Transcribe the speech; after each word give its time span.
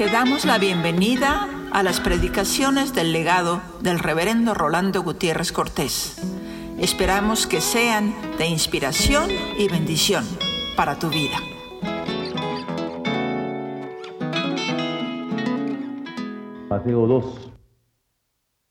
Te 0.00 0.06
damos 0.06 0.46
la 0.46 0.56
bienvenida 0.56 1.46
a 1.72 1.82
las 1.82 2.00
predicaciones 2.00 2.94
del 2.94 3.12
legado 3.12 3.60
del 3.82 3.98
reverendo 3.98 4.54
Rolando 4.54 5.02
Gutiérrez 5.02 5.52
Cortés. 5.52 6.16
Esperamos 6.78 7.46
que 7.46 7.60
sean 7.60 8.14
de 8.38 8.46
inspiración 8.46 9.28
y 9.58 9.68
bendición 9.68 10.24
para 10.74 10.98
tu 10.98 11.10
vida. 11.10 11.36
Mateo 16.70 17.06
2, 17.06 17.52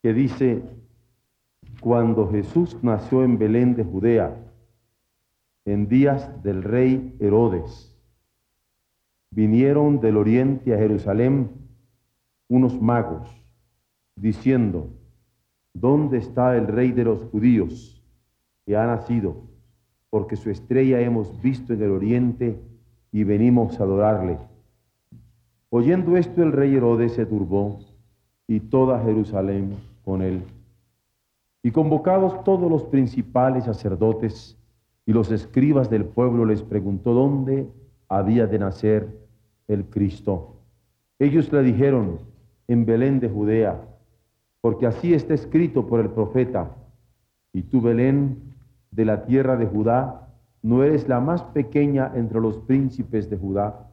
que 0.02 0.12
dice, 0.12 0.64
cuando 1.80 2.28
Jesús 2.28 2.76
nació 2.82 3.22
en 3.22 3.38
Belén 3.38 3.76
de 3.76 3.84
Judea, 3.84 4.36
en 5.64 5.88
días 5.88 6.42
del 6.42 6.64
rey 6.64 7.16
Herodes, 7.20 7.89
vinieron 9.30 10.00
del 10.00 10.16
oriente 10.16 10.74
a 10.74 10.78
Jerusalén 10.78 11.50
unos 12.48 12.80
magos, 12.80 13.28
diciendo, 14.16 14.88
¿dónde 15.72 16.18
está 16.18 16.56
el 16.56 16.66
rey 16.66 16.90
de 16.90 17.04
los 17.04 17.22
judíos 17.24 18.02
que 18.66 18.76
ha 18.76 18.86
nacido? 18.86 19.44
Porque 20.10 20.34
su 20.34 20.50
estrella 20.50 21.00
hemos 21.00 21.40
visto 21.40 21.72
en 21.72 21.82
el 21.82 21.90
oriente 21.92 22.60
y 23.12 23.22
venimos 23.22 23.78
a 23.78 23.84
adorarle. 23.84 24.38
Oyendo 25.70 26.16
esto 26.16 26.42
el 26.42 26.50
rey 26.50 26.74
Herodes 26.74 27.12
se 27.12 27.24
turbó 27.24 27.78
y 28.48 28.58
toda 28.58 29.00
Jerusalén 29.04 29.76
con 30.04 30.22
él. 30.22 30.42
Y 31.62 31.70
convocados 31.70 32.42
todos 32.42 32.68
los 32.68 32.82
principales 32.84 33.64
sacerdotes 33.64 34.58
y 35.06 35.12
los 35.12 35.30
escribas 35.30 35.88
del 35.88 36.04
pueblo 36.04 36.44
les 36.44 36.62
preguntó 36.64 37.14
dónde 37.14 37.68
había 38.08 38.48
de 38.48 38.58
nacer 38.58 39.19
el 39.70 39.84
Cristo. 39.84 40.56
Ellos 41.18 41.52
le 41.52 41.62
dijeron 41.62 42.18
en 42.66 42.84
Belén 42.84 43.20
de 43.20 43.28
Judea, 43.28 43.80
porque 44.60 44.86
así 44.86 45.14
está 45.14 45.34
escrito 45.34 45.86
por 45.86 46.00
el 46.00 46.10
profeta, 46.10 46.76
y 47.52 47.62
tú 47.62 47.80
Belén 47.80 48.54
de 48.90 49.04
la 49.04 49.24
tierra 49.24 49.56
de 49.56 49.66
Judá, 49.66 50.28
no 50.62 50.82
eres 50.82 51.08
la 51.08 51.20
más 51.20 51.42
pequeña 51.42 52.12
entre 52.14 52.40
los 52.40 52.58
príncipes 52.58 53.30
de 53.30 53.36
Judá, 53.36 53.88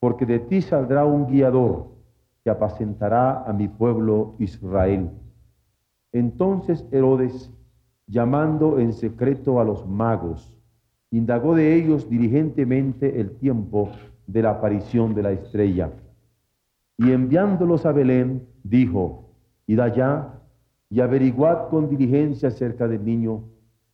porque 0.00 0.26
de 0.26 0.40
ti 0.40 0.62
saldrá 0.62 1.04
un 1.04 1.26
guiador 1.26 1.86
que 2.42 2.50
apacentará 2.50 3.44
a 3.44 3.52
mi 3.52 3.68
pueblo 3.68 4.34
Israel. 4.38 5.10
Entonces 6.12 6.84
Herodes, 6.90 7.52
llamando 8.06 8.78
en 8.78 8.92
secreto 8.92 9.60
a 9.60 9.64
los 9.64 9.86
magos, 9.86 10.52
indagó 11.10 11.54
de 11.54 11.74
ellos 11.74 12.08
diligentemente 12.08 13.20
el 13.20 13.36
tiempo 13.36 13.90
de 14.26 14.42
la 14.42 14.50
aparición 14.50 15.14
de 15.14 15.22
la 15.22 15.32
estrella. 15.32 15.90
Y 16.98 17.10
enviándolos 17.10 17.86
a 17.86 17.92
Belén, 17.92 18.46
dijo, 18.62 19.30
id 19.66 19.80
allá 19.80 20.40
y 20.90 21.00
averiguad 21.00 21.68
con 21.68 21.88
diligencia 21.88 22.48
acerca 22.48 22.86
del 22.86 23.04
niño, 23.04 23.44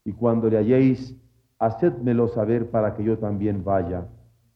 y 0.05 0.13
cuando 0.13 0.51
le 0.51 0.59
halléis, 0.59 1.17
hacedmelo 1.59 2.29
saber 2.29 2.71
para 2.71 2.95
que 2.95 3.05
yo 3.05 3.19
también 3.19 3.65
vaya 3.65 4.07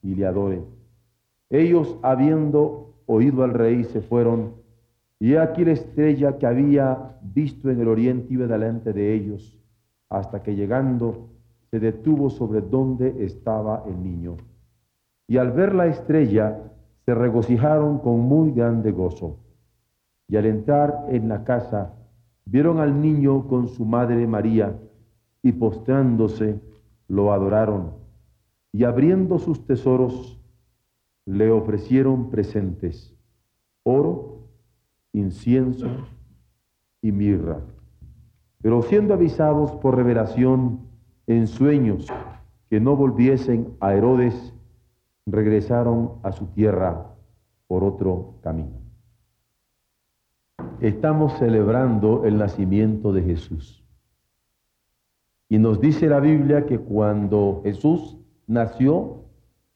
y 0.01 0.15
le 0.15 0.25
adore. 0.25 0.63
Ellos, 1.49 1.97
habiendo 2.01 2.93
oído 3.05 3.43
al 3.43 3.53
rey, 3.53 3.83
se 3.83 4.01
fueron, 4.01 4.53
y 5.19 5.35
aquí 5.35 5.63
la 5.63 5.71
estrella 5.71 6.37
que 6.37 6.45
había 6.45 7.17
visto 7.21 7.69
en 7.69 7.79
el 7.79 7.87
oriente 7.87 8.33
iba 8.33 8.45
delante 8.45 8.93
de 8.93 9.13
ellos, 9.13 9.57
hasta 10.09 10.43
que 10.43 10.55
llegando 10.55 11.29
se 11.71 11.79
detuvo 11.79 12.29
sobre 12.29 12.61
donde 12.61 13.23
estaba 13.23 13.83
el 13.87 14.03
niño 14.03 14.37
y 15.27 15.37
al 15.37 15.51
ver 15.51 15.73
la 15.73 15.87
estrella 15.87 16.59
se 17.05 17.15
regocijaron 17.15 17.99
con 17.99 18.19
muy 18.19 18.51
grande 18.51 18.91
gozo. 18.91 19.39
Y 20.27 20.37
al 20.37 20.45
entrar 20.45 21.05
en 21.09 21.29
la 21.29 21.43
casa, 21.43 21.93
vieron 22.45 22.79
al 22.79 23.01
niño 23.01 23.47
con 23.47 23.67
su 23.67 23.85
madre 23.85 24.25
María, 24.27 24.77
y 25.41 25.51
postrándose, 25.51 26.59
lo 27.07 27.33
adoraron, 27.33 27.91
y 28.71 28.85
abriendo 28.85 29.37
sus 29.37 29.65
tesoros, 29.65 30.39
le 31.25 31.51
ofrecieron 31.51 32.29
presentes, 32.29 33.13
oro, 33.83 34.47
incienso 35.11 35.87
y 37.01 37.11
mirra. 37.11 37.59
Pero 38.61 38.81
siendo 38.81 39.13
avisados 39.13 39.73
por 39.73 39.95
revelación 39.95 40.79
en 41.27 41.47
sueños 41.47 42.07
que 42.69 42.79
no 42.79 42.95
volviesen 42.95 43.75
a 43.79 43.93
Herodes, 43.93 44.53
regresaron 45.25 46.19
a 46.23 46.31
su 46.31 46.47
tierra 46.47 47.13
por 47.67 47.83
otro 47.83 48.35
camino. 48.41 48.81
Estamos 50.79 51.37
celebrando 51.39 52.25
el 52.25 52.37
nacimiento 52.37 53.13
de 53.13 53.23
Jesús. 53.23 53.83
Y 55.49 55.59
nos 55.59 55.79
dice 55.79 56.07
la 56.07 56.19
Biblia 56.19 56.65
que 56.65 56.79
cuando 56.79 57.61
Jesús 57.63 58.17
nació, 58.47 59.23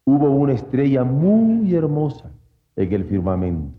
hubo 0.06 0.32
una 0.32 0.54
estrella 0.54 1.04
muy 1.04 1.74
hermosa 1.76 2.32
en 2.76 2.94
el 2.94 3.06
firmamento. 3.06 3.78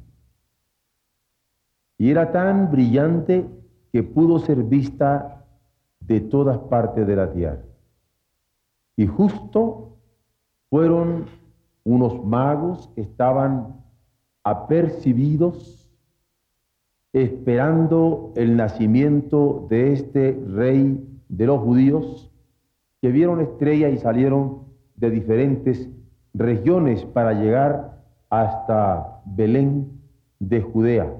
Y 1.98 2.10
era 2.10 2.30
tan 2.30 2.70
brillante 2.70 3.46
que 3.92 4.02
pudo 4.02 4.38
ser 4.38 4.62
vista 4.62 5.44
de 6.00 6.20
todas 6.20 6.58
partes 6.58 7.06
de 7.06 7.16
la 7.16 7.32
tierra. 7.32 7.62
Y 8.96 9.06
justo 9.06 9.96
fueron 10.70 11.26
unos 11.88 12.22
magos 12.22 12.90
que 12.94 13.00
estaban 13.00 13.80
apercibidos 14.44 15.90
esperando 17.14 18.34
el 18.36 18.58
nacimiento 18.58 19.66
de 19.70 19.94
este 19.94 20.38
rey 20.48 21.02
de 21.30 21.46
los 21.46 21.60
judíos, 21.60 22.30
que 23.00 23.10
vieron 23.10 23.40
estrella 23.40 23.88
y 23.88 23.96
salieron 23.96 24.64
de 24.96 25.08
diferentes 25.08 25.88
regiones 26.34 27.06
para 27.06 27.32
llegar 27.32 28.02
hasta 28.28 29.22
Belén 29.24 29.98
de 30.40 30.60
Judea, 30.60 31.10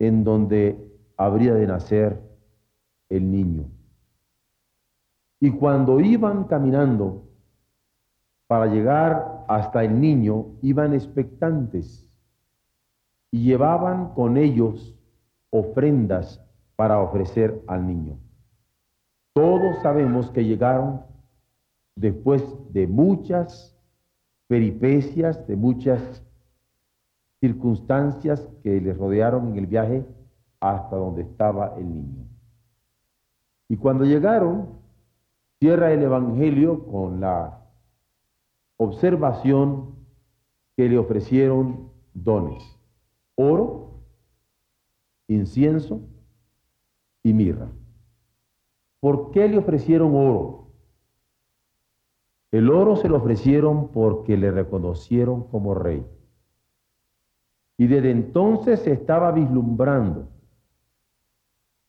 en 0.00 0.24
donde 0.24 0.76
habría 1.16 1.54
de 1.54 1.68
nacer 1.68 2.20
el 3.10 3.30
niño. 3.30 3.66
Y 5.38 5.52
cuando 5.52 6.00
iban 6.00 6.44
caminando 6.44 7.22
para 8.46 8.66
llegar 8.66 9.44
hasta 9.48 9.84
el 9.84 10.00
niño 10.00 10.46
iban 10.62 10.94
expectantes 10.94 12.08
y 13.30 13.44
llevaban 13.44 14.10
con 14.14 14.36
ellos 14.36 14.94
ofrendas 15.50 16.40
para 16.76 17.00
ofrecer 17.00 17.62
al 17.66 17.86
niño. 17.86 18.18
Todos 19.32 19.78
sabemos 19.82 20.30
que 20.30 20.44
llegaron 20.44 21.02
después 21.96 22.44
de 22.72 22.86
muchas 22.86 23.76
peripecias, 24.46 25.46
de 25.46 25.56
muchas 25.56 26.22
circunstancias 27.40 28.48
que 28.62 28.80
les 28.80 28.96
rodearon 28.96 29.48
en 29.48 29.58
el 29.58 29.66
viaje 29.66 30.04
hasta 30.60 30.96
donde 30.96 31.22
estaba 31.22 31.74
el 31.76 31.92
niño. 31.92 32.24
Y 33.68 33.76
cuando 33.76 34.04
llegaron, 34.04 34.68
cierra 35.58 35.92
el 35.92 36.02
Evangelio 36.02 36.86
con 36.86 37.20
la 37.20 37.63
observación 38.84 39.96
que 40.76 40.88
le 40.88 40.98
ofrecieron 40.98 41.90
dones, 42.14 42.62
oro, 43.34 44.00
incienso 45.28 46.00
y 47.22 47.32
mirra. 47.32 47.68
¿Por 49.00 49.30
qué 49.32 49.48
le 49.48 49.58
ofrecieron 49.58 50.14
oro? 50.14 50.68
El 52.50 52.70
oro 52.70 52.96
se 52.96 53.08
lo 53.08 53.16
ofrecieron 53.16 53.88
porque 53.88 54.36
le 54.36 54.50
reconocieron 54.50 55.48
como 55.48 55.74
rey. 55.74 56.06
Y 57.76 57.88
desde 57.88 58.12
entonces 58.12 58.80
se 58.80 58.92
estaba 58.92 59.32
vislumbrando 59.32 60.28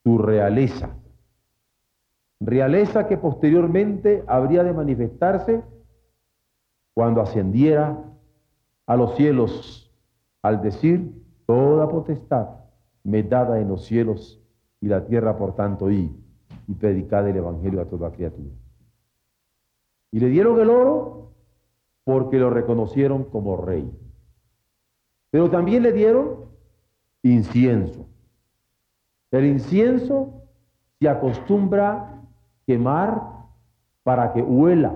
su 0.04 0.18
realeza. 0.18 0.98
Realeza 2.40 3.08
que 3.08 3.18
posteriormente 3.18 4.24
habría 4.28 4.64
de 4.64 4.74
manifestarse 4.74 5.64
cuando 6.96 7.22
ascendiera 7.22 8.02
a 8.88 8.96
los 8.96 9.16
cielos 9.16 9.94
al 10.42 10.62
decir, 10.62 11.12
toda 11.46 11.88
potestad 11.90 12.48
me 13.04 13.22
dada 13.22 13.60
en 13.60 13.68
los 13.68 13.86
cielos 13.86 14.42
y 14.80 14.88
la 14.88 15.06
tierra, 15.06 15.38
por 15.38 15.56
tanto, 15.56 15.92
y, 15.92 16.10
y 16.68 16.74
predicad 16.74 17.28
el 17.28 17.36
Evangelio 17.36 17.82
a 17.82 17.86
toda 17.86 18.12
criatura. 18.12 18.50
Y 20.12 20.20
le 20.20 20.30
dieron 20.30 20.60
el 20.60 20.70
oro 20.70 21.34
porque 22.06 22.40
lo 22.40 22.50
reconocieron 22.50 23.26
como 23.26 23.58
rey. 23.58 23.92
Pero 25.32 25.50
también 25.50 25.84
le 25.84 25.92
dieron 25.92 26.46
incienso. 27.24 28.06
El 29.32 29.46
incienso 29.46 30.44
se 31.00 31.10
acostumbra 31.10 32.22
quemar 32.66 33.22
para 34.04 34.32
que 34.32 34.42
huela 34.42 34.96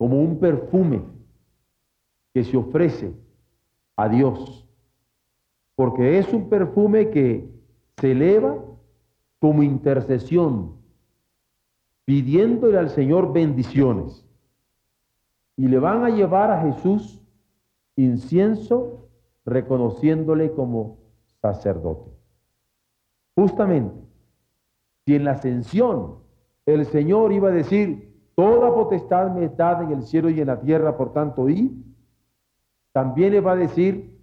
como 0.00 0.18
un 0.18 0.40
perfume 0.40 1.02
que 2.32 2.42
se 2.42 2.56
ofrece 2.56 3.14
a 3.96 4.08
Dios 4.08 4.66
porque 5.80 6.18
es 6.18 6.30
un 6.34 6.50
perfume 6.50 7.08
que 7.08 7.50
se 7.96 8.12
eleva 8.12 8.62
como 9.38 9.62
intercesión, 9.62 10.76
pidiéndole 12.04 12.76
al 12.76 12.90
Señor 12.90 13.32
bendiciones. 13.32 14.28
Y 15.56 15.68
le 15.68 15.78
van 15.78 16.04
a 16.04 16.10
llevar 16.10 16.50
a 16.50 16.60
Jesús 16.60 17.22
incienso, 17.96 19.08
reconociéndole 19.46 20.52
como 20.52 20.98
sacerdote. 21.40 22.10
Justamente, 23.34 23.98
si 25.06 25.14
en 25.14 25.24
la 25.24 25.30
ascensión 25.30 26.18
el 26.66 26.84
Señor 26.84 27.32
iba 27.32 27.48
a 27.48 27.52
decir, 27.52 28.09
toda 28.40 28.74
potestad 28.74 29.34
me 29.34 29.44
está 29.44 29.82
en 29.82 29.92
el 29.92 30.02
cielo 30.02 30.30
y 30.30 30.40
en 30.40 30.46
la 30.46 30.58
tierra, 30.58 30.96
por 30.96 31.12
tanto, 31.12 31.50
y 31.50 31.84
también 32.90 33.32
le 33.32 33.42
va 33.42 33.52
a 33.52 33.56
decir, 33.56 34.18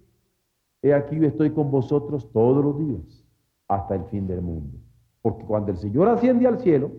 he 0.82 0.92
aquí 0.92 1.20
yo 1.20 1.28
estoy 1.28 1.52
con 1.52 1.70
vosotros 1.70 2.28
todos 2.32 2.64
los 2.64 2.76
días, 2.80 3.24
hasta 3.68 3.94
el 3.94 4.02
fin 4.06 4.26
del 4.26 4.42
mundo. 4.42 4.76
Porque 5.22 5.44
cuando 5.44 5.70
el 5.70 5.76
Señor 5.76 6.08
asciende 6.08 6.48
al 6.48 6.58
cielo, 6.58 6.90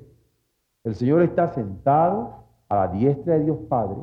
el 0.86 0.96
Señor 0.96 1.22
está 1.22 1.50
sentado 1.50 2.46
a 2.70 2.76
la 2.76 2.88
diestra 2.88 3.34
de 3.34 3.44
Dios 3.44 3.58
Padre, 3.68 4.02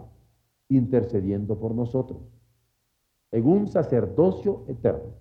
intercediendo 0.69 1.59
por 1.59 1.75
nosotros, 1.75 2.21
en 3.33 3.47
un 3.47 3.67
sacerdocio 3.67 4.65
eterno. 4.69 5.15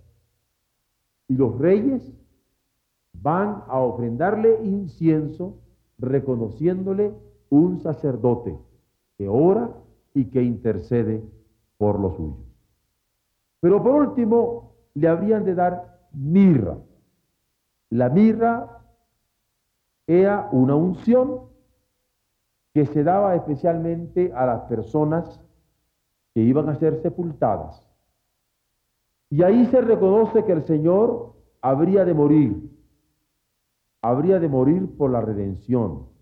Y 1.30 1.38
los 1.38 1.58
reyes 1.58 2.12
van 3.14 3.64
a 3.70 3.80
ofrendarle 3.80 4.60
incienso, 4.66 5.56
reconociéndole 5.98 7.14
un 7.50 7.80
sacerdote 7.80 8.58
que 9.18 9.28
ora 9.28 9.72
y 10.14 10.26
que 10.26 10.42
intercede 10.42 11.24
por 11.78 12.00
los 12.00 12.16
suyos. 12.16 12.46
Pero 13.60 13.82
por 13.84 13.96
último, 13.96 14.76
le 14.94 15.08
habrían 15.08 15.44
de 15.44 15.56
dar 15.56 16.08
mirra. 16.14 16.78
La 17.90 18.10
mirra 18.10 18.84
era 20.08 20.50
una 20.52 20.76
unción 20.76 21.42
que 22.74 22.86
se 22.86 23.04
daba 23.04 23.36
especialmente 23.36 24.32
a 24.34 24.46
las 24.46 24.62
personas 24.64 25.42
que 26.34 26.42
iban 26.42 26.70
a 26.70 26.76
ser 26.76 27.02
sepultadas. 27.02 27.88
Y 29.30 29.44
ahí 29.44 29.66
se 29.68 29.82
reconoce 29.82 30.44
que 30.44 30.52
el 30.52 30.64
Señor 30.64 31.34
habría 31.62 32.06
de 32.06 32.14
morir, 32.14 32.70
habría 34.02 34.40
de 34.40 34.50
morir 34.50 34.96
por 34.98 35.10
la 35.12 35.22
redención 35.22 36.15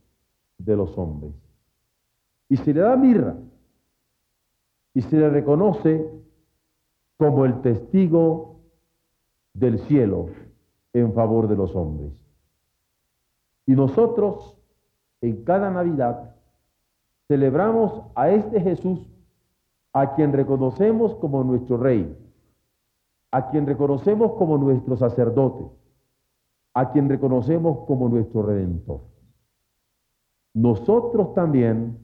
de 0.63 0.75
los 0.75 0.97
hombres. 0.97 1.33
Y 2.49 2.57
se 2.57 2.73
le 2.73 2.81
da 2.81 2.95
mirra 2.95 3.35
y 4.93 5.01
se 5.01 5.17
le 5.17 5.29
reconoce 5.29 6.09
como 7.17 7.45
el 7.45 7.61
testigo 7.61 8.59
del 9.53 9.79
cielo 9.79 10.29
en 10.93 11.13
favor 11.13 11.47
de 11.47 11.55
los 11.55 11.75
hombres. 11.75 12.11
Y 13.65 13.73
nosotros 13.73 14.57
en 15.21 15.43
cada 15.43 15.71
Navidad 15.71 16.35
celebramos 17.27 18.03
a 18.15 18.29
este 18.29 18.59
Jesús 18.59 19.09
a 19.93 20.15
quien 20.15 20.33
reconocemos 20.33 21.15
como 21.15 21.43
nuestro 21.43 21.77
Rey, 21.77 22.17
a 23.31 23.49
quien 23.49 23.65
reconocemos 23.65 24.33
como 24.33 24.57
nuestro 24.57 24.97
sacerdote, 24.97 25.65
a 26.73 26.91
quien 26.91 27.09
reconocemos 27.09 27.85
como 27.87 28.09
nuestro 28.09 28.43
Redentor. 28.43 29.12
Nosotros 30.53 31.33
también 31.33 31.97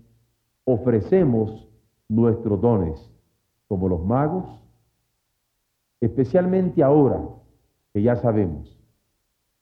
ofrecemos 0.63 1.67
nuestros 2.07 2.59
dones, 2.59 3.11
como 3.67 3.87
los 3.87 4.03
magos, 4.03 4.45
especialmente 6.01 6.81
ahora 6.83 7.21
que 7.93 8.01
ya 8.01 8.15
sabemos 8.15 8.79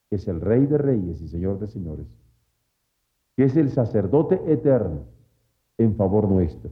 que 0.09 0.15
es 0.15 0.27
el 0.27 0.39
Rey 0.39 0.65
de 0.65 0.77
Reyes 0.77 1.21
y 1.21 1.27
Señor 1.27 1.59
de 1.59 1.67
Señores, 1.67 2.07
que 3.35 3.43
es 3.43 3.57
el 3.57 3.69
sacerdote 3.69 4.41
eterno 4.51 5.01
en 5.77 5.95
favor 5.95 6.29
nuestro, 6.29 6.71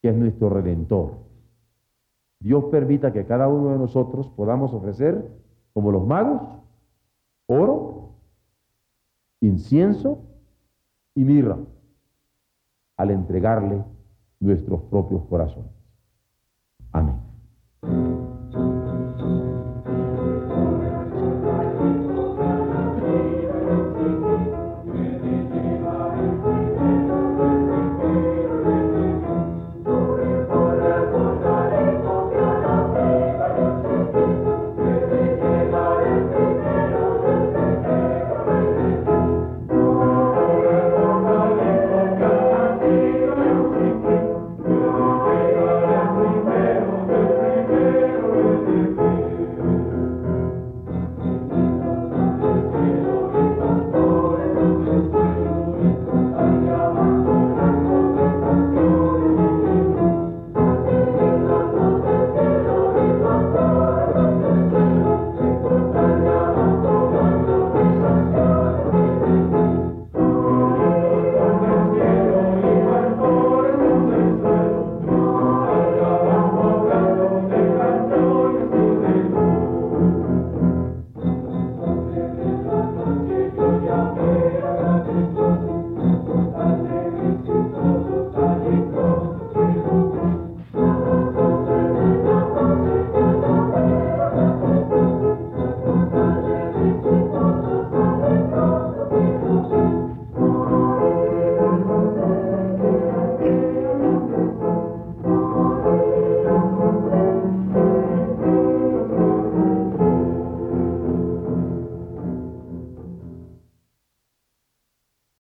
que 0.00 0.10
es 0.10 0.16
nuestro 0.16 0.48
redentor. 0.48 1.14
Dios 2.38 2.64
permita 2.70 3.12
que 3.12 3.26
cada 3.26 3.48
uno 3.48 3.70
de 3.70 3.78
nosotros 3.78 4.28
podamos 4.28 4.72
ofrecer, 4.72 5.28
como 5.72 5.90
los 5.90 6.06
magos, 6.06 6.42
oro, 7.46 8.10
incienso 9.40 10.20
y 11.16 11.24
mirra, 11.24 11.58
al 12.98 13.10
entregarle 13.10 13.82
nuestros 14.38 14.82
propios 14.82 15.24
corazones. 15.24 15.75